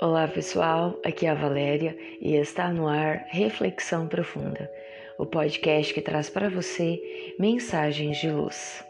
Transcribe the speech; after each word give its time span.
Olá 0.00 0.28
pessoal, 0.28 0.96
aqui 1.04 1.26
é 1.26 1.30
a 1.30 1.34
Valéria 1.34 1.98
e 2.20 2.36
está 2.36 2.72
no 2.72 2.86
ar 2.86 3.26
Reflexão 3.30 4.06
Profunda, 4.06 4.70
o 5.18 5.26
podcast 5.26 5.92
que 5.92 6.00
traz 6.00 6.30
para 6.30 6.48
você 6.48 7.34
mensagens 7.36 8.18
de 8.18 8.30
luz. 8.30 8.84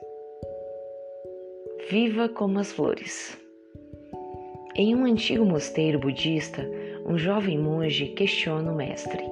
Viva 1.88 2.28
como 2.28 2.58
as 2.58 2.72
flores. 2.72 3.38
Em 4.76 4.94
um 4.94 5.06
antigo 5.06 5.46
mosteiro 5.46 5.98
budista, 5.98 6.62
um 7.06 7.16
jovem 7.16 7.58
monge 7.58 8.08
questiona 8.08 8.70
o 8.70 8.76
mestre: 8.76 9.24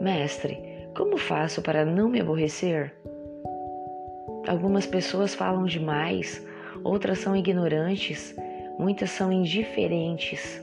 Mestre, 0.00 0.56
como 0.96 1.16
faço 1.18 1.62
para 1.62 1.84
não 1.84 2.08
me 2.08 2.20
aborrecer? 2.20 2.94
Algumas 4.46 4.86
pessoas 4.86 5.34
falam 5.34 5.64
demais, 5.64 6.46
outras 6.84 7.18
são 7.18 7.34
ignorantes 7.34 8.36
muitas 8.78 9.10
são 9.10 9.32
indiferentes. 9.32 10.62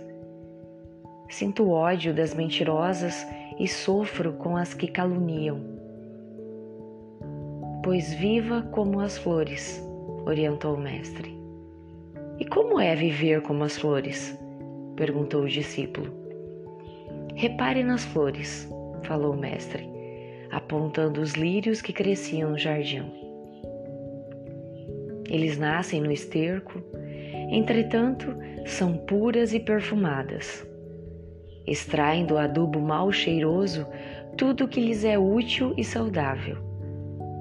Sinto 1.30 1.70
ódio 1.70 2.14
das 2.14 2.34
mentirosas 2.34 3.26
e 3.60 3.68
sofro 3.68 4.34
com 4.34 4.58
as 4.58 4.74
que 4.74 4.88
caluniam. 4.88 5.60
Pois 7.84 8.14
viva 8.14 8.62
como 8.72 9.00
as 9.00 9.18
flores, 9.18 9.82
orientou 10.26 10.76
o 10.76 10.80
mestre. 10.80 11.36
E 12.40 12.46
como 12.46 12.80
é 12.80 12.96
viver 12.96 13.42
como 13.42 13.64
as 13.64 13.78
flores? 13.78 14.38
perguntou 14.96 15.44
o 15.44 15.48
discípulo. 15.48 16.12
Repare 17.36 17.84
nas 17.84 18.04
flores, 18.06 18.70
falou 19.04 19.34
o 19.34 19.38
mestre, 19.38 19.88
apontando 20.52 21.22
os 21.22 21.34
lírios 21.34 21.82
que 21.82 21.94
cresciam 21.94 22.52
no 22.52 22.58
jardim. 22.58 23.12
Eles 25.30 25.58
nascem 25.58 26.02
no 26.02 26.12
esterco, 26.12 26.84
Entretanto, 27.52 28.34
são 28.66 28.96
puras 28.96 29.54
e 29.54 29.60
perfumadas. 29.60 30.66
Extraem 31.68 32.26
do 32.26 32.38
adubo 32.38 32.80
mal 32.80 33.12
cheiroso 33.12 33.86
tudo 34.38 34.70
que 34.70 34.80
lhes 34.80 35.04
é 35.04 35.20
útil 35.20 35.74
e 35.76 35.84
saudável, 35.84 36.58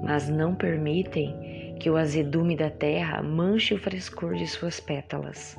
mas 0.03 0.27
não 0.27 0.53
permitem 0.53 1.77
que 1.79 1.89
o 1.89 1.95
azedume 1.95 2.57
da 2.57 2.69
terra 2.69 3.23
manche 3.23 3.73
o 3.73 3.77
frescor 3.77 4.35
de 4.35 4.45
suas 4.47 4.81
pétalas. 4.81 5.57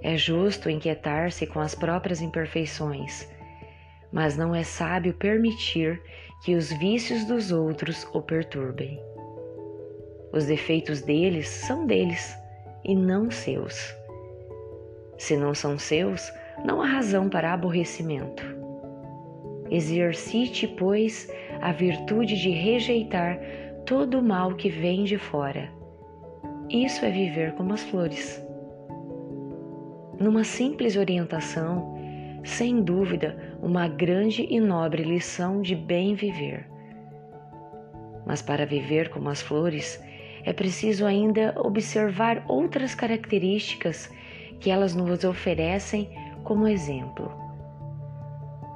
É 0.00 0.16
justo 0.16 0.70
inquietar-se 0.70 1.48
com 1.48 1.58
as 1.58 1.74
próprias 1.74 2.22
imperfeições, 2.22 3.28
mas 4.12 4.36
não 4.36 4.54
é 4.54 4.62
sábio 4.62 5.14
permitir 5.14 6.00
que 6.44 6.54
os 6.54 6.72
vícios 6.72 7.24
dos 7.24 7.50
outros 7.50 8.04
o 8.14 8.22
perturbem. 8.22 9.00
Os 10.32 10.46
defeitos 10.46 11.02
deles 11.02 11.48
são 11.48 11.86
deles 11.86 12.40
e 12.84 12.94
não 12.94 13.30
seus. 13.30 13.94
Se 15.18 15.36
não 15.36 15.54
são 15.54 15.78
seus, 15.78 16.32
não 16.64 16.82
há 16.82 16.86
razão 16.86 17.28
para 17.28 17.52
aborrecimento. 17.52 18.42
Exercite, 19.70 20.66
pois, 20.66 21.32
a 21.60 21.72
virtude 21.72 22.36
de 22.36 22.50
rejeitar 22.50 23.38
todo 23.86 24.18
o 24.18 24.22
mal 24.22 24.54
que 24.54 24.68
vem 24.68 25.04
de 25.04 25.16
fora. 25.16 25.70
Isso 26.68 27.04
é 27.04 27.10
viver 27.10 27.52
como 27.52 27.72
as 27.72 27.82
flores. 27.82 28.44
Numa 30.18 30.44
simples 30.44 30.96
orientação, 30.96 31.96
sem 32.44 32.82
dúvida, 32.82 33.56
uma 33.62 33.88
grande 33.88 34.46
e 34.50 34.60
nobre 34.60 35.02
lição 35.02 35.62
de 35.62 35.74
bem 35.74 36.14
viver. 36.14 36.68
Mas 38.26 38.42
para 38.42 38.66
viver 38.66 39.08
como 39.08 39.28
as 39.28 39.40
flores, 39.40 40.02
é 40.44 40.52
preciso 40.52 41.06
ainda 41.06 41.54
observar 41.56 42.44
outras 42.48 42.94
características 42.94 44.10
que 44.60 44.70
elas 44.70 44.94
nos 44.94 45.24
oferecem 45.24 46.10
como 46.44 46.66
exemplo. 46.66 47.32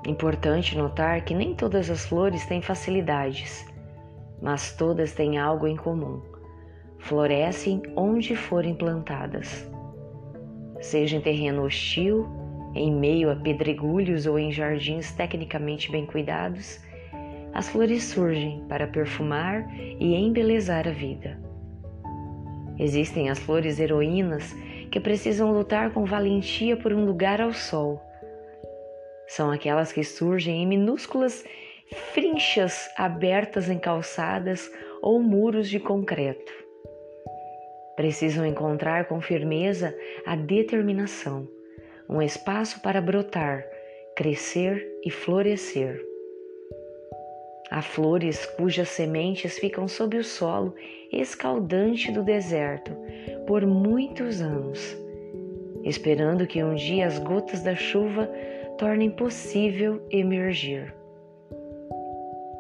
Importante 0.07 0.77
notar 0.77 1.25
que 1.25 1.35
nem 1.35 1.55
todas 1.55 1.91
as 1.91 2.07
flores 2.07 2.47
têm 2.47 2.63
facilidades, 2.63 3.67
mas 4.41 4.77
todas 4.77 5.13
têm 5.13 5.39
algo 5.39 5.67
em 5.67 5.77
comum. 5.77 6.23
Florescem 6.99 7.83
onde 7.97 8.37
forem 8.37 8.75
plantadas. 8.75 9.69
Seja 10.81 11.17
em 11.17 11.21
terreno 11.21 11.65
hostil, 11.65 12.29
em 12.75 12.95
meio 12.95 13.31
a 13.31 13.37
pedregulhos 13.37 14.27
ou 14.27 14.39
em 14.39 14.53
jardins 14.53 15.11
tecnicamente 15.13 15.91
bem 15.91 16.07
cuidados, 16.07 16.81
as 17.53 17.69
flores 17.69 18.05
surgem 18.05 18.63
para 18.69 18.87
perfumar 18.87 19.67
e 19.75 20.15
embelezar 20.15 20.87
a 20.87 20.93
vida. 20.93 21.46
Existem 22.79 23.31
as 23.31 23.39
flores 23.39 23.81
heroínas 23.81 24.55
que 24.91 25.01
precisam 25.01 25.53
lutar 25.53 25.93
com 25.93 26.05
valentia 26.05 26.77
por 26.77 26.93
um 26.93 27.05
lugar 27.05 27.41
ao 27.41 27.53
sol. 27.53 28.03
São 29.27 29.51
aquelas 29.51 29.93
que 29.93 30.05
surgem 30.05 30.63
em 30.63 30.67
minúsculas 30.67 31.45
frinchas 32.13 32.89
abertas 32.97 33.69
em 33.69 33.79
calçadas 33.79 34.71
ou 35.01 35.21
muros 35.21 35.69
de 35.69 35.81
concreto. 35.81 36.53
Precisam 37.97 38.45
encontrar 38.45 39.07
com 39.07 39.21
firmeza 39.21 39.97
a 40.27 40.37
determinação, 40.37 41.49
um 42.09 42.21
espaço 42.21 42.83
para 42.83 43.01
brotar, 43.01 43.65
crescer 44.15 44.87
e 45.03 45.11
florescer. 45.11 46.16
Há 47.71 47.83
flores 47.83 48.47
cujas 48.47 48.89
sementes 48.89 49.59
ficam 49.59 49.89
sob 49.89 50.17
o 50.17 50.25
solo 50.25 50.75
escaldante 51.13 52.13
do 52.13 52.23
deserto 52.23 52.93
por 53.47 53.67
muitos 53.67 54.41
anos, 54.41 54.97
esperando 55.85 56.47
que 56.47 56.63
um 56.63 56.75
dia 56.75 57.07
as 57.07 57.19
gotas 57.19 57.63
da 57.63 57.75
chuva 57.75 58.31
tornem 58.79 59.11
possível 59.11 60.01
emergir. 60.11 60.95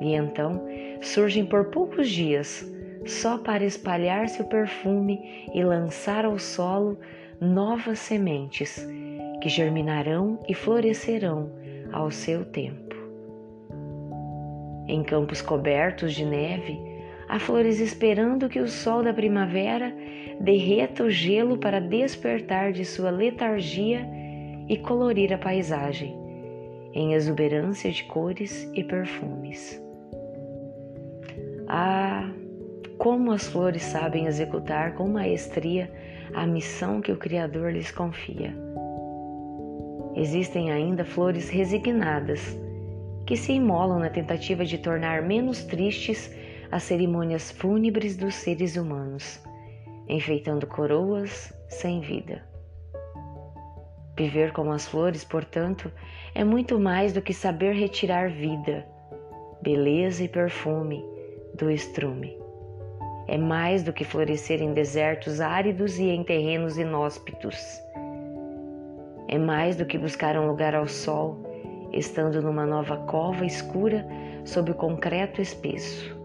E 0.01 0.15
então 0.15 0.67
surgem 1.01 1.47
por 1.47 1.67
poucos 1.67 2.09
dias, 2.09 2.65
só 3.05 3.39
para 3.39 3.65
espalhar 3.65 4.29
seu 4.29 4.45
perfume 4.45 5.49
e 5.55 5.63
lançar 5.63 6.25
ao 6.25 6.39
solo 6.39 6.99
novas 7.41 8.01
sementes 8.01 8.85
que 9.41 9.49
germinarão 9.49 10.41
e 10.49 10.55
florescerão 10.55 11.51
ao 11.93 12.11
seu 12.11 12.45
tempo. 12.45 12.86
Em 14.89 15.03
campos 15.03 15.43
cobertos 15.43 16.15
de 16.15 16.25
neve, 16.25 16.81
há 17.29 17.39
flores 17.39 17.81
esperando 17.81 18.49
que 18.49 18.61
o 18.61 18.69
sol 18.69 19.03
da 19.03 19.13
primavera 19.13 19.93
derreta 20.41 21.03
o 21.03 21.11
gelo 21.11 21.59
para 21.59 21.81
despertar 21.81 22.73
de 22.73 22.85
sua 22.85 23.11
letargia 23.11 24.07
e 24.69 24.77
colorir 24.77 25.33
a 25.33 25.39
paisagem 25.39 26.17
em 26.93 27.13
exuberância 27.13 27.91
de 27.91 28.05
cores 28.05 28.71
e 28.75 28.83
perfumes. 28.83 29.83
Ah, 31.69 32.31
como 32.97 33.33
as 33.33 33.47
flores 33.49 33.83
sabem 33.83 34.27
executar 34.27 34.95
com 34.95 35.09
maestria 35.09 35.91
a 36.35 36.47
missão 36.47 37.01
que 37.01 37.13
o 37.13 37.17
Criador 37.17 37.73
lhes 37.73 37.91
confia. 37.91 38.55
Existem 40.15 40.71
ainda 40.71 41.05
flores 41.05 41.51
resignadas 41.51 42.59
que 43.27 43.37
se 43.37 43.53
imolam 43.53 43.99
na 43.99 44.09
tentativa 44.09 44.65
de 44.65 44.79
tornar 44.79 45.21
menos 45.21 45.65
tristes 45.65 46.33
as 46.71 46.85
cerimônias 46.85 47.51
fúnebres 47.51 48.17
dos 48.17 48.37
seres 48.37 48.77
humanos, 48.77 49.43
enfeitando 50.09 50.67
coroas 50.67 51.53
sem 51.69 52.01
vida. 52.01 52.47
Viver 54.17 54.53
como 54.53 54.73
as 54.73 54.87
flores, 54.87 55.25
portanto, 55.25 55.93
é 56.35 56.45
muito 56.45 56.79
mais 56.79 57.13
do 57.13 57.21
que 57.21 57.35
saber 57.35 57.75
retirar 57.75 58.31
vida, 58.31 58.87
beleza 59.61 60.23
e 60.23 60.29
perfume 60.29 61.05
do 61.55 61.71
estrume. 61.71 62.39
É 63.27 63.37
mais 63.37 63.83
do 63.83 63.93
que 63.93 64.05
florescer 64.05 64.63
em 64.63 64.73
desertos 64.73 65.41
áridos 65.41 65.99
e 65.99 66.05
em 66.05 66.23
terrenos 66.23 66.79
inóspitos. 66.79 67.57
É 69.29 69.37
mais 69.37 69.75
do 69.75 69.85
que 69.85 69.99
buscar 69.99 70.39
um 70.39 70.47
lugar 70.47 70.77
ao 70.77 70.87
sol 70.87 71.56
estando 71.93 72.41
numa 72.43 72.67
nova 72.67 72.97
cova 72.99 73.45
escura 73.45 74.07
sob 74.45 74.71
o 74.71 74.75
concreto 74.75 75.41
espesso. 75.41 76.17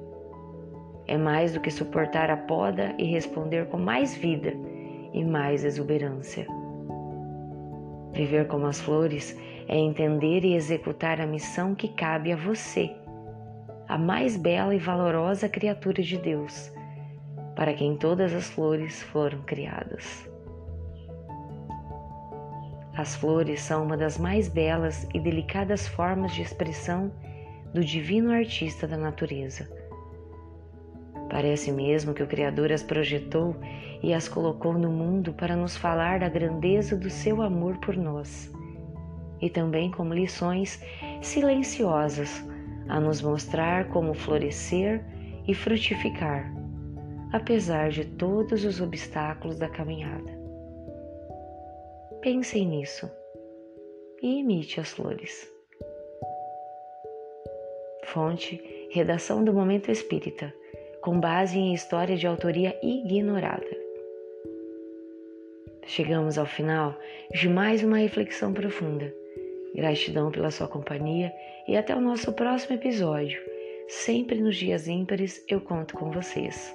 É 1.08 1.18
mais 1.18 1.54
do 1.54 1.60
que 1.60 1.70
suportar 1.70 2.30
a 2.30 2.38
poda 2.38 2.96
e 2.98 3.04
responder 3.06 3.68
com 3.68 3.78
mais 3.78 4.16
vida 4.16 4.54
e 5.14 5.24
mais 5.24 5.66
exuberância. 5.66 6.48
Viver 8.14 8.48
como 8.48 8.66
as 8.68 8.80
flores 8.80 9.38
é 9.68 9.78
entender 9.78 10.44
e 10.44 10.56
executar 10.56 11.20
a 11.20 11.26
missão 11.26 11.76
que 11.76 11.88
cabe 11.90 12.32
a 12.32 12.36
você, 12.36 12.96
a 13.88 13.98
mais 13.98 14.38
bela 14.38 14.74
e 14.76 14.80
valorosa 14.80 15.50
criatura 15.50 16.02
de 16.02 16.18
Deus, 16.18 16.72
para 17.56 17.74
quem 17.74 17.98
todas 17.98 18.34
as 18.34 18.50
flores 18.50 19.04
foram 19.04 19.42
criadas. 19.42 20.31
As 23.02 23.16
flores 23.16 23.62
são 23.62 23.84
uma 23.84 23.98
das 23.98 24.20
mais 24.20 24.48
belas 24.48 25.08
e 25.12 25.20
delicadas 25.20 25.88
formas 25.88 26.36
de 26.36 26.44
expressão 26.44 27.12
do 27.74 27.84
divino 27.84 28.32
artista 28.32 28.88
da 28.88 28.96
natureza. 28.96 29.68
Parece 31.28 31.72
mesmo 31.72 32.14
que 32.14 32.22
o 32.22 32.28
Criador 32.28 32.72
as 32.72 32.84
projetou 32.84 33.56
e 34.04 34.14
as 34.14 34.28
colocou 34.28 34.74
no 34.74 34.92
mundo 34.92 35.34
para 35.34 35.56
nos 35.56 35.76
falar 35.76 36.20
da 36.20 36.30
grandeza 36.30 36.96
do 36.96 37.10
seu 37.10 37.42
amor 37.42 37.76
por 37.78 37.98
nós, 37.98 38.54
e 39.42 39.50
também 39.50 39.90
como 39.90 40.14
lições 40.14 40.80
silenciosas 41.24 42.46
a 42.88 43.00
nos 43.00 43.20
mostrar 43.20 43.86
como 43.86 44.14
florescer 44.14 45.04
e 45.48 45.56
frutificar, 45.56 46.54
apesar 47.34 47.90
de 47.90 48.06
todos 48.06 48.64
os 48.64 48.80
obstáculos 48.80 49.58
da 49.58 49.68
caminhada. 49.68 50.41
Pensem 52.22 52.68
nisso 52.68 53.10
e 54.22 54.40
imite 54.40 54.80
as 54.80 54.92
flores. 54.92 55.52
Fonte: 58.06 58.62
Redação 58.92 59.44
do 59.44 59.52
Momento 59.54 59.90
Espírita 59.90 60.54
com 61.02 61.20
base 61.20 61.58
em 61.58 61.74
história 61.74 62.16
de 62.16 62.28
autoria 62.28 62.78
ignorada. 62.84 63.66
Chegamos 65.84 66.38
ao 66.38 66.46
final 66.46 66.96
de 67.34 67.50
mais 67.50 67.84
uma 67.84 67.98
reflexão 67.98 68.54
profunda. 68.54 69.12
Gratidão 69.74 70.32
pela 70.32 70.52
sua 70.52 70.68
companhia 70.68 71.34
e 71.68 71.76
até 71.76 71.96
o 71.96 72.02
nosso 72.02 72.32
próximo 72.34 72.76
episódio. 72.76 73.42
Sempre 73.88 74.40
nos 74.40 74.56
dias 74.56 74.88
ímpares 74.88 75.44
eu 75.50 75.60
conto 75.60 75.98
com 75.98 76.12
vocês. 76.12 76.72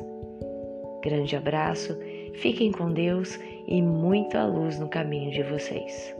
Grande 1.04 1.36
abraço, 1.36 1.96
fiquem 2.36 2.72
com 2.72 2.92
Deus 2.92 3.38
e 3.66 3.82
muita 3.82 4.44
luz 4.46 4.78
no 4.78 4.88
caminho 4.88 5.30
de 5.30 5.42
vocês. 5.42 6.14